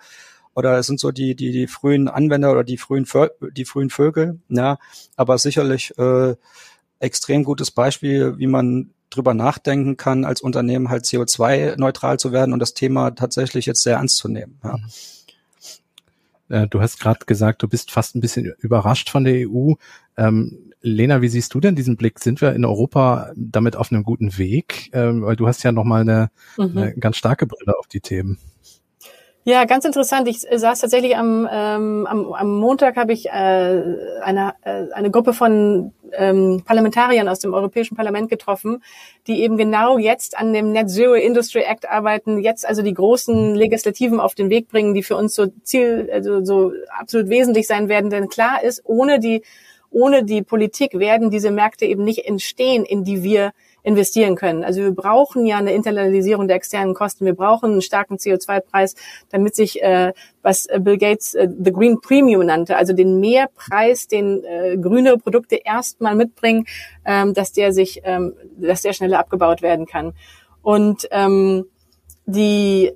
[0.52, 3.88] oder es sind so die, die, die frühen Anwender oder die frühen, Vö die frühen
[3.88, 4.78] Vögel, ja,
[5.14, 6.34] aber sicherlich äh,
[6.98, 12.58] extrem gutes Beispiel, wie man drüber nachdenken kann, als Unternehmen halt CO2-neutral zu werden und
[12.58, 14.58] das Thema tatsächlich jetzt sehr ernst zu nehmen.
[14.64, 14.78] Ja.
[14.78, 14.84] Mhm.
[16.48, 19.74] Äh, du hast gerade gesagt, du bist fast ein bisschen überrascht von der EU.
[20.16, 22.20] Ähm, Lena, wie siehst du denn diesen Blick?
[22.20, 24.90] Sind wir in Europa damit auf einem guten Weg?
[24.92, 26.78] Ähm, weil du hast ja nochmal eine, mhm.
[26.78, 28.38] eine ganz starke Brille auf die Themen.
[29.44, 30.29] Ja, ganz interessant.
[30.29, 35.33] Ich saß tatsächlich am, ähm, am, am Montag habe ich äh, eine, äh, eine Gruppe
[35.33, 38.83] von ähm, Parlamentariern aus dem Europäischen Parlament getroffen,
[39.27, 43.55] die eben genau jetzt an dem Net Zero Industry Act arbeiten, jetzt also die großen
[43.55, 47.88] Legislativen auf den Weg bringen, die für uns so Ziel, also so absolut wesentlich sein
[47.88, 48.11] werden.
[48.11, 49.42] Denn klar ist, ohne die
[49.90, 53.53] ohne die Politik werden diese Märkte eben nicht entstehen, in die wir
[53.88, 54.64] investieren können.
[54.64, 57.24] Also wir brauchen ja eine Internalisierung der externen Kosten.
[57.24, 58.94] Wir brauchen einen starken CO2-Preis,
[59.31, 64.44] damit sich, äh, was Bill Gates äh, The Green Premium nannte, also den Mehrpreis, den
[64.44, 66.66] äh, grünere Produkte erstmal mitbringen,
[67.07, 70.12] ähm, dass der sich, ähm, dass der schneller abgebaut werden kann.
[70.61, 71.64] Und ähm,
[72.27, 72.92] die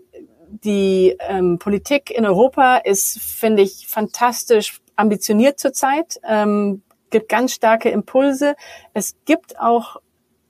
[0.62, 7.88] die ähm, Politik in Europa ist, finde ich, fantastisch ambitioniert zurzeit, ähm, gibt ganz starke
[7.88, 8.54] Impulse.
[8.92, 10.00] Es gibt auch äh,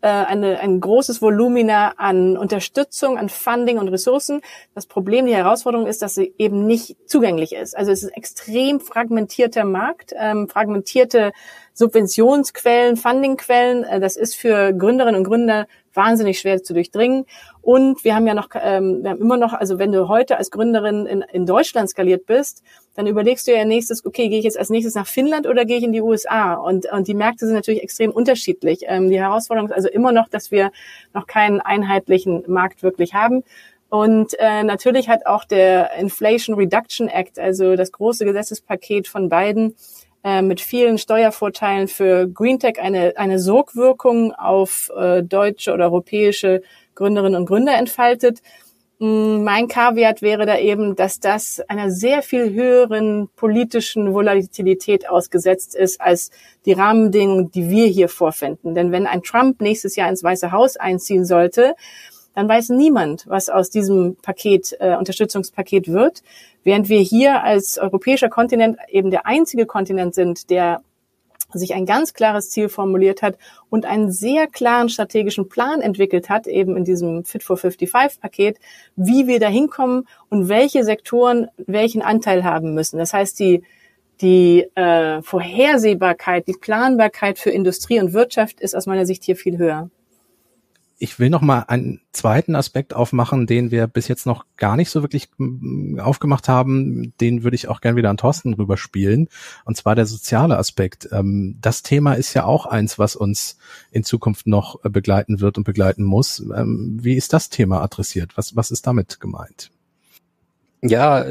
[0.08, 4.40] eine, ein großes Volumina an Unterstützung, an Funding und Ressourcen.
[4.74, 7.76] Das Problem, die Herausforderung ist, dass sie eben nicht zugänglich ist.
[7.76, 11.32] Also es ist ein extrem fragmentierter Markt, ähm, fragmentierte
[11.74, 13.84] Subventionsquellen, Fundingquellen.
[13.84, 17.26] Äh, das ist für Gründerinnen und Gründer wahnsinnig schwer zu durchdringen.
[17.60, 20.50] Und wir haben ja noch, ähm, wir haben immer noch, also wenn du heute als
[20.50, 22.62] Gründerin in, in Deutschland skaliert bist,
[22.94, 25.78] dann überlegst du ja nächstes, okay, gehe ich jetzt als nächstes nach Finnland oder gehe
[25.78, 26.54] ich in die USA?
[26.54, 28.80] Und, und die Märkte sind natürlich extrem unterschiedlich.
[28.86, 30.72] Ähm, die Herausforderung ist also immer noch, dass wir
[31.14, 33.44] noch keinen einheitlichen Markt wirklich haben.
[33.88, 39.76] Und äh, natürlich hat auch der Inflation Reduction Act, also das große Gesetzespaket von Biden,
[40.24, 46.62] äh, mit vielen Steuervorteilen für Greentech eine, eine Sogwirkung auf äh, deutsche oder europäische
[46.94, 48.40] Gründerinnen und Gründer entfaltet.
[49.02, 55.74] Mm, mein Kaviat wäre da eben, dass das einer sehr viel höheren politischen Volatilität ausgesetzt
[55.74, 56.30] ist als
[56.66, 58.76] die Rahmenbedingungen, die wir hier vorfinden.
[58.76, 61.74] Denn wenn ein Trump nächstes Jahr ins Weiße Haus einziehen sollte,
[62.34, 66.22] dann weiß niemand, was aus diesem Paket, äh, Unterstützungspaket wird,
[66.64, 70.82] während wir hier als europäischer Kontinent eben der einzige Kontinent sind, der
[71.52, 73.36] sich ein ganz klares Ziel formuliert hat
[73.70, 78.58] und einen sehr klaren strategischen Plan entwickelt hat, eben in diesem Fit for 55 Paket,
[78.96, 82.98] wie wir da hinkommen und welche Sektoren welchen Anteil haben müssen.
[82.98, 83.62] Das heißt, die,
[84.20, 89.58] die äh, Vorhersehbarkeit, die Planbarkeit für Industrie und Wirtschaft ist aus meiner Sicht hier viel
[89.58, 89.90] höher
[91.02, 94.88] ich will noch mal einen zweiten Aspekt aufmachen, den wir bis jetzt noch gar nicht
[94.88, 95.30] so wirklich
[95.98, 97.12] aufgemacht haben.
[97.20, 99.28] Den würde ich auch gern wieder an Thorsten rüberspielen.
[99.64, 101.08] Und zwar der soziale Aspekt.
[101.10, 103.56] Ähm, das Thema ist ja auch eins, was uns
[103.90, 106.38] in Zukunft noch äh, begleiten wird und begleiten muss.
[106.38, 108.36] Ähm, wie ist das Thema adressiert?
[108.36, 109.72] Was, was ist damit gemeint?
[110.82, 111.24] Ja,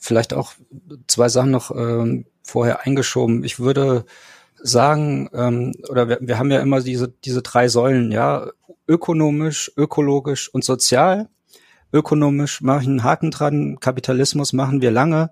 [0.00, 0.54] vielleicht auch
[1.06, 3.44] zwei Sachen noch ähm, vorher eingeschoben.
[3.44, 4.06] Ich würde
[4.62, 8.50] sagen, ähm, oder wir, wir haben ja immer diese, diese drei Säulen, ja,
[8.86, 11.28] ökonomisch, ökologisch und sozial.
[11.92, 15.30] Ökonomisch mache ich einen Haken dran, Kapitalismus machen wir lange.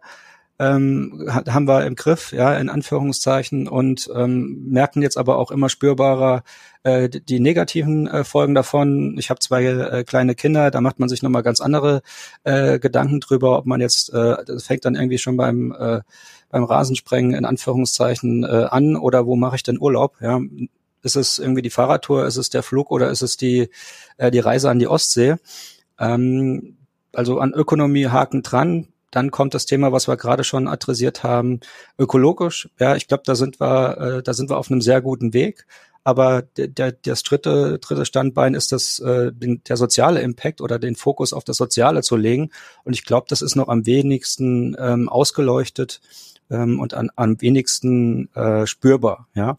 [0.58, 5.68] ähm, haben wir im Griff, ja, in Anführungszeichen, und ähm, merken jetzt aber auch immer
[5.68, 6.44] spürbarer
[6.82, 9.16] äh, die negativen äh, Folgen davon.
[9.18, 12.00] Ich habe zwei äh, kleine Kinder, da macht man sich nochmal ganz andere
[12.44, 16.00] äh, Gedanken drüber, ob man jetzt, äh, das fängt dann irgendwie schon beim äh,
[16.48, 20.16] beim Rasensprengen in Anführungszeichen äh, an oder wo mache ich denn Urlaub?
[20.20, 20.40] Ja,
[21.02, 23.70] ist es irgendwie die Fahrradtour, ist es der Flug oder ist es die
[24.16, 25.36] äh, die Reise an die Ostsee?
[25.98, 26.76] Ähm,
[27.12, 28.88] also an Ökonomie Haken dran.
[29.10, 31.60] Dann kommt das Thema, was wir gerade schon adressiert haben,
[31.98, 32.68] ökologisch.
[32.78, 35.66] Ja, ich glaube, da sind wir, äh, da sind wir auf einem sehr guten Weg.
[36.04, 40.94] Aber der, der, das dritte, dritte Standbein ist das, äh, der soziale Impact oder den
[40.94, 42.50] Fokus auf das Soziale zu legen.
[42.84, 46.00] Und ich glaube, das ist noch am wenigsten ähm, ausgeleuchtet
[46.50, 49.28] ähm, und an, am wenigsten äh, spürbar.
[49.34, 49.58] Ja.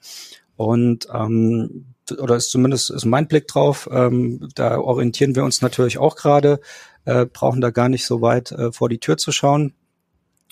[0.55, 1.85] Und ähm,
[2.19, 3.89] oder ist zumindest ist mein Blick drauf.
[3.91, 6.59] Ähm, da orientieren wir uns natürlich auch gerade
[7.05, 9.73] äh, brauchen da gar nicht so weit äh, vor die Tür zu schauen.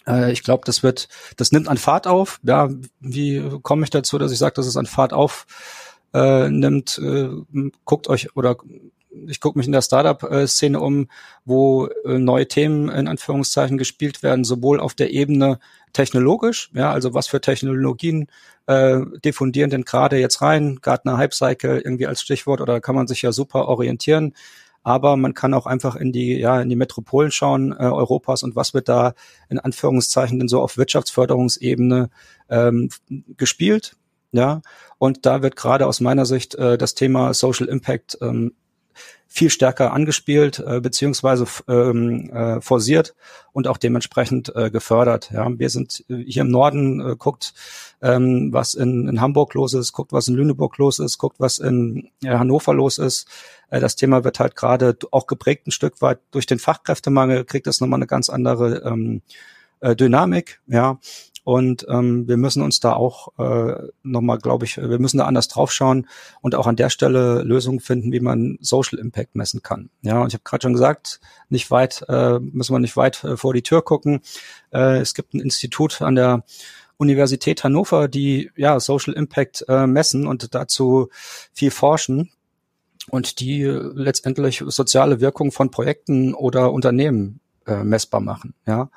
[0.08, 2.40] Äh, ich glaube, das wird, das nimmt an Fahrt auf.
[2.44, 2.70] Ja,
[3.00, 5.46] wie komme ich dazu, dass ich sage, dass es an Fahrt auf
[6.14, 6.98] äh, nimmt?
[7.00, 7.30] Äh,
[7.84, 8.58] guckt euch oder
[9.28, 11.08] ich gucke mich in der Startup-Szene um,
[11.46, 15.60] wo äh, neue Themen in Anführungszeichen gespielt werden, sowohl auf der Ebene
[15.94, 18.28] technologisch, ja, also was für Technologien
[18.68, 23.08] äh, diffundieren denn gerade jetzt rein, Gartner Hype Cycle irgendwie als Stichwort, oder kann man
[23.08, 24.34] sich ja super orientieren
[24.86, 28.56] aber man kann auch einfach in die, ja, in die Metropolen schauen äh, Europas und
[28.56, 29.16] was wird da
[29.50, 32.12] in Anführungszeichen denn so auf Wirtschaftsförderungsebene
[32.50, 32.90] ähm,
[33.36, 33.98] gespielt.
[34.32, 34.62] Ja,
[35.00, 38.54] und da wird gerade aus meiner Sicht äh, das Thema Social Impact ähm,
[39.28, 43.16] viel stärker angespielt äh, beziehungsweise ähm, äh, forciert
[43.52, 45.32] und auch dementsprechend äh, gefördert.
[45.32, 47.54] Ja, wir sind äh, hier im Norden äh, guckt,
[48.02, 51.60] ähm, was in, in Hamburg los ist, guckt, was in Lüneburg los ist, guckt, was
[51.60, 53.28] in äh, Hannover los ist.
[53.70, 57.68] Äh, das Thema wird halt gerade auch geprägt ein Stück weit durch den Fachkräftemangel, kriegt
[57.68, 59.22] das nochmal eine ganz andere ähm,
[59.82, 60.62] äh, Dynamik.
[60.68, 61.00] Ja,
[61.46, 65.48] und ähm, wir müssen uns da auch äh, nochmal, glaube ich, wir müssen da anders
[65.48, 66.08] draufschauen
[66.42, 69.92] und auch an der Stelle Lösungen finden, wie man Social Impact messen kann.
[70.02, 73.38] Ja, und ich habe gerade schon gesagt, nicht weit, äh, müssen wir nicht weit äh,
[73.38, 74.22] vor die Tür gucken.
[74.74, 76.44] Äh, es gibt ein Institut an der
[76.98, 81.10] Universität Hannover, die ja Social Impact äh, messen und dazu
[81.54, 82.32] viel forschen
[83.12, 88.56] und die letztendlich soziale Wirkung von Projekten oder Unternehmen äh, messbar machen.
[88.66, 88.90] Ja,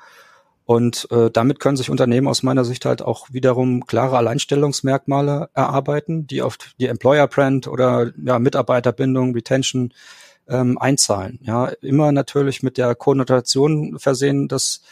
[0.69, 6.27] und äh, damit können sich Unternehmen aus meiner Sicht halt auch wiederum klare Alleinstellungsmerkmale erarbeiten,
[6.27, 9.95] die auf die Employer Brand oder ja, Mitarbeiterbindung, Retention
[10.47, 11.39] ähm, einzahlen.
[11.41, 14.83] Ja, immer natürlich mit der Konnotation versehen, das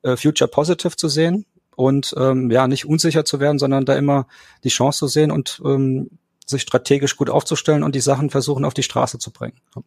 [0.00, 1.44] äh, Future Positive zu sehen
[1.76, 4.28] und ähm, ja nicht unsicher zu werden, sondern da immer
[4.64, 6.08] die Chance zu sehen und ähm,
[6.46, 9.60] sich strategisch gut aufzustellen und die Sachen versuchen auf die Straße zu bringen.
[9.76, 9.84] Mhm.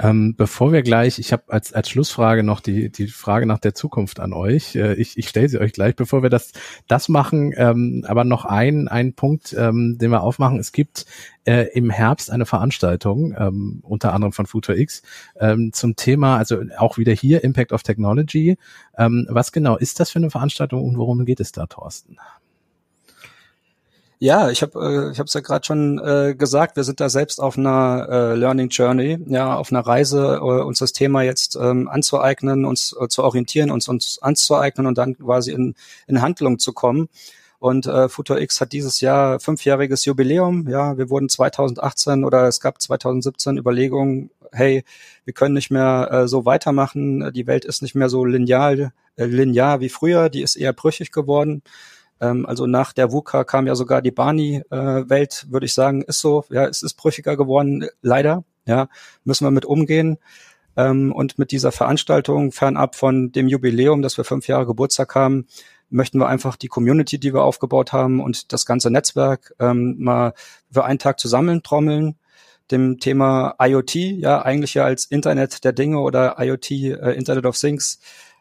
[0.00, 3.74] Ähm, bevor wir gleich, ich habe als, als Schlussfrage noch die, die Frage nach der
[3.74, 4.76] Zukunft an euch.
[4.76, 6.52] Äh, ich ich stelle sie euch gleich, bevor wir das,
[6.86, 7.52] das machen.
[7.56, 10.60] Ähm, aber noch ein, ein Punkt, ähm, den wir aufmachen.
[10.60, 11.04] Es gibt
[11.44, 15.02] äh, im Herbst eine Veranstaltung, ähm, unter anderem von Future X,
[15.40, 18.56] ähm, zum Thema, also auch wieder hier Impact of Technology.
[18.96, 22.18] Ähm, was genau ist das für eine Veranstaltung und worum geht es da, Thorsten?
[24.20, 27.08] Ja, ich habe äh, ich habe es ja gerade schon äh, gesagt, wir sind da
[27.08, 31.54] selbst auf einer äh, Learning Journey, ja, auf einer Reise, äh, uns das Thema jetzt
[31.54, 35.76] ähm, anzueignen, uns äh, zu orientieren, uns uns anzueignen und dann quasi in,
[36.08, 37.08] in Handlung zu kommen.
[37.60, 40.68] Und äh, Futur X hat dieses Jahr fünfjähriges Jubiläum.
[40.68, 44.84] Ja, wir wurden 2018 oder es gab 2017 Überlegungen, hey,
[45.24, 47.32] wir können nicht mehr äh, so weitermachen.
[47.32, 50.28] Die Welt ist nicht mehr so lineal, äh, linear wie früher.
[50.28, 51.62] Die ist eher brüchig geworden.
[52.20, 56.20] Ähm, also nach der VUCA kam ja sogar die Barney-Welt, äh, würde ich sagen, ist
[56.20, 56.44] so.
[56.50, 58.44] Ja, es ist brüchiger geworden, leider.
[58.66, 58.88] Ja,
[59.24, 60.18] müssen wir mit umgehen.
[60.76, 65.46] Ähm, und mit dieser Veranstaltung, fernab von dem Jubiläum, dass wir fünf Jahre Geburtstag haben,
[65.90, 70.34] möchten wir einfach die Community, die wir aufgebaut haben und das ganze Netzwerk ähm, mal
[70.70, 72.16] für einen Tag zusammentrommeln
[72.70, 77.58] dem Thema IoT, ja eigentlich ja als Internet der Dinge oder IoT, äh, Internet of
[77.58, 77.98] Things,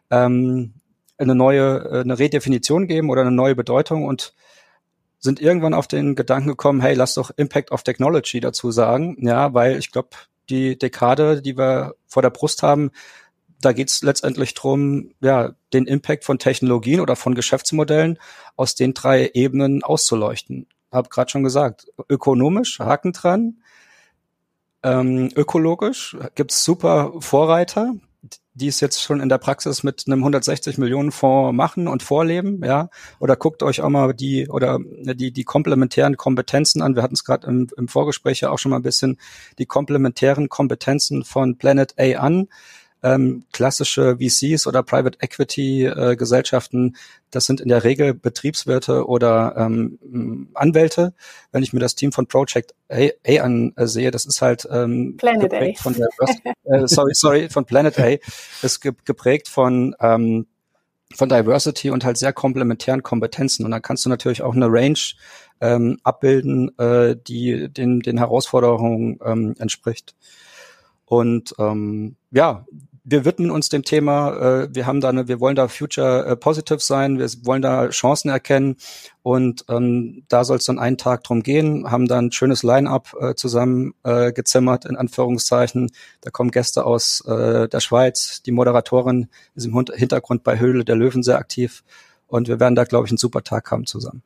[0.10, 0.74] ähm,
[1.18, 4.34] eine neue, äh, eine Redefinition geben oder eine neue Bedeutung und
[5.20, 9.54] sind irgendwann auf den Gedanken gekommen, hey, lass doch Impact of Technology dazu sagen, ja,
[9.54, 10.10] weil ich glaube,
[10.50, 12.92] die Dekade, die wir vor der Brust haben,
[13.60, 18.20] da geht es letztendlich drum, ja, den Impact von Technologien oder von Geschäftsmodellen
[18.56, 20.68] aus den drei Ebenen auszuleuchten.
[20.92, 23.58] Hab gerade schon gesagt, ökonomisch, Haken dran,
[24.84, 27.96] ähm, ökologisch gibt's super Vorreiter,
[28.54, 32.62] die es jetzt schon in der Praxis mit einem 160 Millionen Fonds machen und vorleben,
[32.64, 36.96] ja, oder guckt euch auch mal die oder die die komplementären Kompetenzen an.
[36.96, 39.20] Wir hatten es gerade im, im Vorgespräch ja auch schon mal ein bisschen
[39.60, 42.48] die komplementären Kompetenzen von Planet A an.
[43.04, 46.96] Ähm, klassische VCs oder Private Equity äh, Gesellschaften,
[47.32, 51.14] das sind in der Regel Betriebswirte oder ähm, Anwälte.
[51.52, 55.54] Wenn ich mir das Team von Project A, A ansehe, das ist halt ähm, Planet
[55.54, 55.82] A.
[55.82, 56.08] von der,
[56.64, 58.16] äh, sorry, sorry, von Planet A,
[58.62, 60.48] ist geprägt von ähm,
[61.16, 63.66] von Diversity und halt sehr komplementären Kompetenzen.
[63.66, 65.00] Und dann kannst du natürlich auch eine Range
[65.62, 70.16] ähm, abbilden, äh, die den, den Herausforderungen ähm, entspricht.
[71.06, 72.66] Und ähm, ja,
[73.10, 74.64] wir widmen uns dem Thema.
[74.64, 77.18] Äh, wir haben da eine, wir wollen da future äh, positive sein.
[77.18, 78.76] Wir wollen da Chancen erkennen.
[79.24, 81.90] Und ähm, da soll es dann einen Tag drum gehen.
[81.90, 85.90] Haben dann ein schönes Line-up äh, zusammen äh, gezimmert in Anführungszeichen.
[86.20, 88.44] Da kommen Gäste aus äh, der Schweiz.
[88.44, 91.86] Die Moderatorin ist im Hintergrund bei Höhle der Löwen sehr aktiv.
[92.28, 94.22] Und wir werden da, glaube ich, einen super Tag haben zusammen.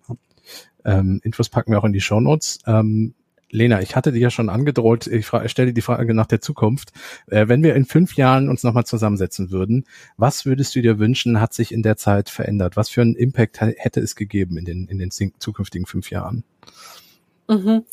[0.83, 2.57] Ähm, Infos packen wir auch in die Show Notes.
[2.65, 3.13] Ähm,
[3.51, 6.91] Lena, ich hatte dir ja schon angedroht, ich stelle die Frage nach der Zukunft.
[7.27, 9.85] Äh, wenn wir in fünf Jahren uns nochmal zusammensetzen würden,
[10.17, 12.77] was würdest du dir wünschen, hat sich in der Zeit verändert?
[12.77, 16.43] Was für einen Impact hätte es gegeben in den, in den zukünftigen fünf Jahren?
[17.47, 17.83] Mhm.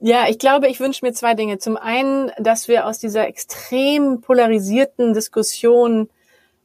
[0.00, 1.58] Ja, ich glaube, ich wünsche mir zwei Dinge.
[1.58, 6.08] Zum einen, dass wir aus dieser extrem polarisierten Diskussion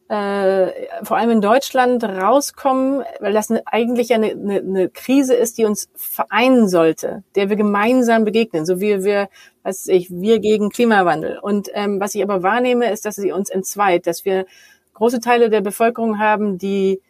[0.09, 0.71] äh,
[1.03, 5.65] vor allem in Deutschland rauskommen, weil das eine, eigentlich eine, eine, eine Krise ist, die
[5.65, 9.29] uns vereinen sollte, der wir gemeinsam begegnen, so wie wir,
[9.63, 11.39] was ich, wir gegen Klimawandel.
[11.39, 14.45] Und ähm, was ich aber wahrnehme, ist, dass sie uns entzweit, dass wir
[14.93, 17.01] große Teile der Bevölkerung haben, die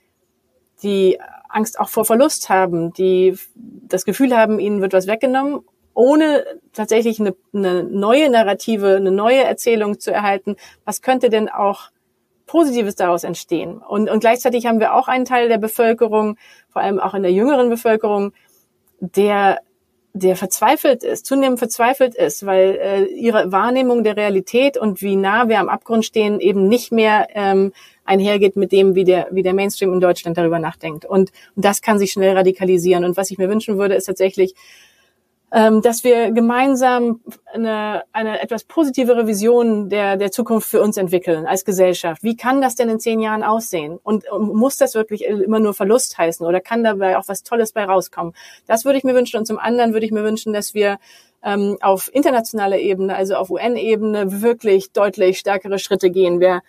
[0.83, 5.61] die Angst auch vor Verlust haben, die das Gefühl haben, ihnen wird was weggenommen,
[5.93, 10.55] ohne tatsächlich eine, eine neue Narrative, eine neue Erzählung zu erhalten.
[10.85, 11.89] Was könnte denn auch
[12.45, 13.77] Positives daraus entstehen.
[13.77, 16.37] Und, und gleichzeitig haben wir auch einen Teil der Bevölkerung,
[16.69, 18.33] vor allem auch in der jüngeren Bevölkerung,
[18.99, 19.59] der
[20.15, 25.49] der verzweifelt ist, zunehmend verzweifelt ist, weil äh, ihre Wahrnehmung der Realität und wie nah
[25.49, 27.73] wir am Abgrund stehen eben nicht mehr ähm,
[28.05, 31.03] einhergeht mit dem, wie der, wie der Mainstream in Deutschland darüber nachdenkt.
[31.03, 33.05] Und, und das kann sich schnell radikalisieren.
[33.05, 34.53] Und was ich mir wünschen würde, ist tatsächlich,
[35.53, 37.21] dass wir gemeinsam
[37.53, 42.23] eine, eine etwas positivere Vision der, der Zukunft für uns entwickeln als Gesellschaft.
[42.23, 43.99] Wie kann das denn in zehn Jahren aussehen?
[44.01, 47.85] Und muss das wirklich immer nur Verlust heißen oder kann dabei auch was Tolles bei
[47.85, 48.33] rauskommen?
[48.65, 49.37] Das würde ich mir wünschen.
[49.37, 50.97] Und zum anderen würde ich mir wünschen, dass wir
[51.43, 56.39] ähm, auf internationaler Ebene, also auf UN-Ebene, wirklich deutlich stärkere Schritte gehen.
[56.39, 56.61] Wir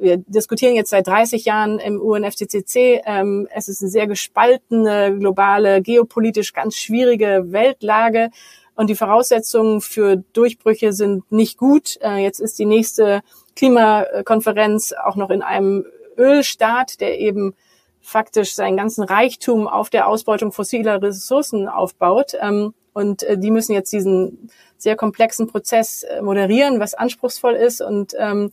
[0.00, 3.02] wir diskutieren jetzt seit 30 Jahren im UNFCCC.
[3.04, 8.30] Ähm, es ist eine sehr gespaltene, globale, geopolitisch ganz schwierige Weltlage.
[8.74, 11.98] Und die Voraussetzungen für Durchbrüche sind nicht gut.
[12.00, 13.22] Äh, jetzt ist die nächste
[13.56, 15.84] Klimakonferenz auch noch in einem
[16.16, 17.54] Ölstaat, der eben
[18.00, 22.32] faktisch seinen ganzen Reichtum auf der Ausbeutung fossiler Ressourcen aufbaut.
[22.40, 27.80] Ähm, und äh, die müssen jetzt diesen sehr komplexen Prozess äh, moderieren, was anspruchsvoll ist.
[27.80, 28.50] Und ähm,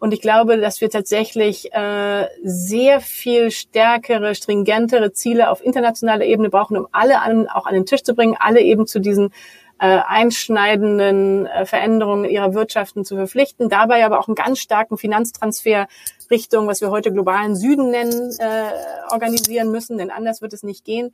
[0.00, 6.48] und ich glaube, dass wir tatsächlich äh, sehr viel stärkere, stringentere Ziele auf internationaler Ebene
[6.48, 9.30] brauchen, um alle an, auch an den Tisch zu bringen, alle eben zu diesen
[9.78, 15.86] äh, einschneidenden äh, Veränderungen ihrer Wirtschaften zu verpflichten, dabei aber auch einen ganz starken Finanztransfer
[16.30, 20.86] Richtung, was wir heute globalen Süden nennen, äh, organisieren müssen, denn anders wird es nicht
[20.86, 21.12] gehen.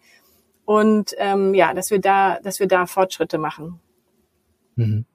[0.64, 3.80] Und ähm, ja, dass wir da, dass wir da Fortschritte machen.
[4.76, 5.06] Mhm.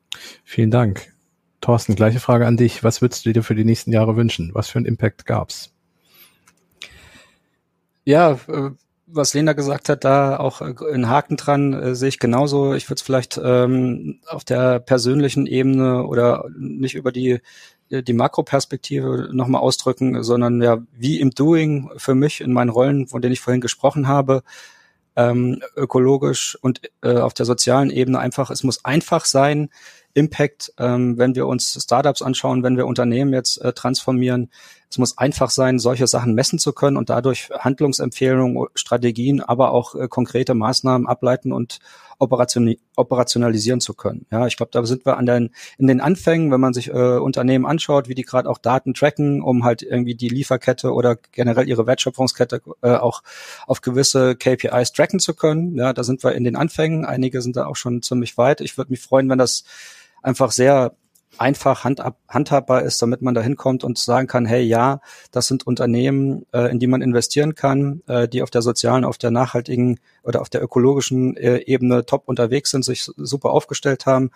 [0.43, 1.10] Vielen Dank.
[1.61, 2.83] Thorsten, gleiche Frage an dich.
[2.83, 4.51] Was würdest du dir für die nächsten Jahre wünschen?
[4.53, 5.71] Was für einen Impact gab's?
[8.03, 8.71] Ja, äh,
[9.05, 12.73] was Lena gesagt hat, da auch in Haken dran, äh, sehe ich genauso.
[12.73, 17.39] Ich würde es vielleicht ähm, auf der persönlichen Ebene oder nicht über die
[17.91, 23.21] die Makroperspektive nochmal ausdrücken, sondern ja, wie im Doing für mich in meinen Rollen, von
[23.21, 24.43] denen ich vorhin gesprochen habe,
[25.17, 29.69] ähm, ökologisch und äh, auf der sozialen Ebene einfach, es muss einfach sein,
[30.13, 34.49] Impact, ähm, wenn wir uns Startups anschauen, wenn wir Unternehmen jetzt äh, transformieren.
[34.89, 39.95] Es muss einfach sein, solche Sachen messen zu können und dadurch Handlungsempfehlungen, Strategien, aber auch
[39.95, 41.79] äh, konkrete Maßnahmen ableiten und
[42.21, 44.25] operation operationalisieren zu können.
[44.31, 47.17] Ja, ich glaube, da sind wir an den, in den Anfängen, wenn man sich äh,
[47.17, 51.67] Unternehmen anschaut, wie die gerade auch Daten tracken, um halt irgendwie die Lieferkette oder generell
[51.67, 53.23] ihre Wertschöpfungskette äh, auch
[53.65, 55.75] auf gewisse KPIs tracken zu können.
[55.77, 57.05] Ja, da sind wir in den Anfängen.
[57.05, 58.61] Einige sind da auch schon ziemlich weit.
[58.61, 59.63] Ich würde mich freuen, wenn das
[60.21, 60.95] einfach sehr
[61.37, 64.99] einfach handab, handhabbar ist, damit man da hinkommt und sagen kann, hey, ja,
[65.31, 69.17] das sind Unternehmen, äh, in die man investieren kann, äh, die auf der sozialen, auf
[69.17, 74.31] der nachhaltigen oder auf der ökologischen äh, Ebene top unterwegs sind, sich super aufgestellt haben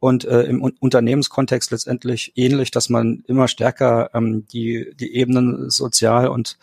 [0.00, 6.28] und äh, im Unternehmenskontext letztendlich ähnlich, dass man immer stärker ähm, die, die Ebenen sozial
[6.28, 6.56] und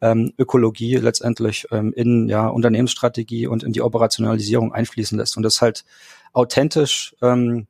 [0.00, 5.36] ähm, Ökologie letztendlich ähm, in ja, Unternehmensstrategie und in die Operationalisierung einfließen lässt.
[5.36, 5.84] Und das halt
[6.32, 7.66] authentisch ähm,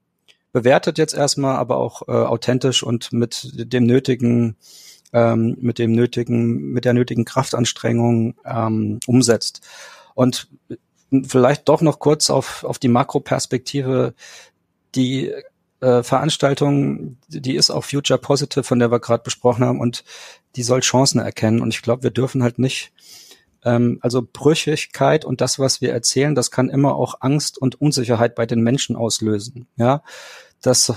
[0.53, 4.57] bewertet jetzt erstmal, aber auch äh, authentisch und mit dem nötigen,
[5.13, 9.61] ähm, mit dem nötigen, mit der nötigen Kraftanstrengung ähm, umsetzt.
[10.15, 10.49] Und
[11.27, 14.15] vielleicht doch noch kurz auf, auf die Makroperspektive.
[14.95, 15.33] Die
[15.81, 20.05] äh, Veranstaltung, die ist auch Future Positive, von der wir gerade besprochen haben, und
[20.57, 21.61] die soll Chancen erkennen.
[21.61, 22.93] Und ich glaube, wir dürfen halt nicht,
[23.65, 28.35] ähm, also Brüchigkeit und das, was wir erzählen, das kann immer auch Angst und Unsicherheit
[28.35, 29.67] bei den Menschen auslösen.
[29.77, 30.03] Ja,
[30.63, 30.93] das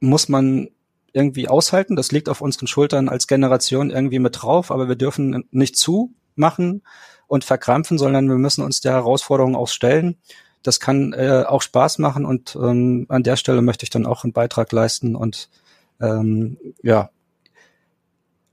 [0.00, 0.68] muss man
[1.12, 1.96] irgendwie aushalten.
[1.96, 6.82] Das liegt auf unseren Schultern als Generation irgendwie mit drauf, aber wir dürfen nicht zumachen
[7.26, 10.18] und verkrampfen, sondern wir müssen uns der Herausforderung auch stellen.
[10.62, 14.24] Das kann äh, auch Spaß machen und ähm, an der Stelle möchte ich dann auch
[14.24, 15.48] einen Beitrag leisten und
[16.00, 17.10] ähm, ja,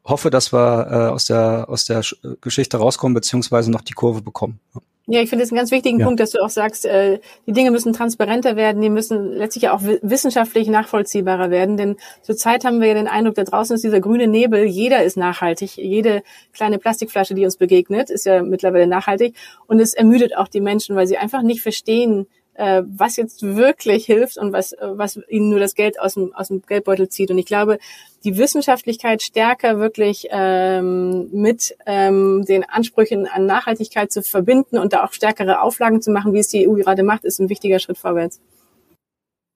[0.05, 2.01] hoffe, dass wir äh, aus der aus der
[2.41, 4.59] Geschichte rauskommen beziehungsweise noch die Kurve bekommen.
[5.05, 6.05] Ja, ich finde es einen ganz wichtigen ja.
[6.05, 9.81] Punkt, dass du auch sagst, äh, die Dinge müssen transparenter werden, die müssen letztlich auch
[9.83, 11.75] wissenschaftlich nachvollziehbarer werden.
[11.75, 15.17] Denn zurzeit haben wir ja den Eindruck, da draußen ist dieser grüne Nebel, jeder ist
[15.17, 16.23] nachhaltig, jede
[16.53, 19.35] kleine Plastikflasche, die uns begegnet, ist ja mittlerweile nachhaltig.
[19.67, 24.05] Und es ermüdet auch die Menschen, weil sie einfach nicht verstehen, äh, was jetzt wirklich
[24.05, 27.29] hilft und was, was ihnen nur das Geld aus dem, aus dem Geldbeutel zieht.
[27.29, 27.77] Und ich glaube,
[28.23, 35.03] die Wissenschaftlichkeit stärker wirklich ähm, mit ähm, den Ansprüchen an Nachhaltigkeit zu verbinden und da
[35.03, 37.97] auch stärkere Auflagen zu machen, wie es die EU gerade macht, ist ein wichtiger Schritt
[37.97, 38.39] vorwärts.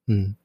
[0.06, 0.36] Hm.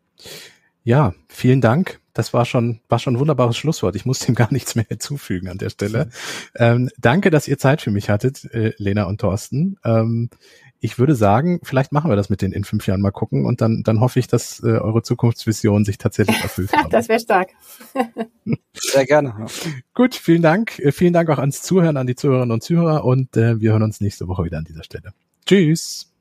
[0.84, 2.00] Ja, vielen Dank.
[2.14, 3.96] Das war schon, war schon ein wunderbares Schlusswort.
[3.96, 6.10] Ich muss dem gar nichts mehr hinzufügen an der Stelle.
[6.56, 9.78] Ähm, danke, dass ihr Zeit für mich hattet, äh, Lena und Thorsten.
[9.84, 10.30] Ähm,
[10.84, 13.62] ich würde sagen, vielleicht machen wir das mit den in fünf Jahren mal gucken und
[13.62, 16.72] dann, dann hoffe ich, dass äh, eure Zukunftsvision sich tatsächlich erfüllt.
[16.90, 17.52] das wäre stark.
[18.74, 19.46] Sehr gerne.
[19.94, 20.78] Gut, vielen Dank.
[20.80, 23.84] Äh, vielen Dank auch ans Zuhören, an die Zuhörerinnen und Zuhörer und äh, wir hören
[23.84, 25.14] uns nächste Woche wieder an dieser Stelle.
[25.46, 26.12] Tschüss.